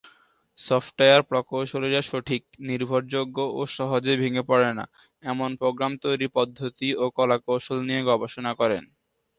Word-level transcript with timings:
Software 0.59 1.21
প্রকৌশলীরা 1.29 2.01
সঠিক, 2.03 2.41
নির্ভরযোগ্য 2.69 3.37
ও 3.51 3.71
সহজে 3.77 4.13
ভেঙ্গে 4.21 4.43
পড়ে 4.49 4.69
না, 4.77 4.85
এমন 5.23 5.49
প্রোগ্রাম 5.61 5.91
তৈরির 6.03 6.35
পদ্ধতি 6.37 6.89
ও 6.95 7.05
কলাকৌশল 7.17 7.77
নিয়ে 7.87 8.01
গবেষণা 8.09 8.51
করেন। 8.59 8.83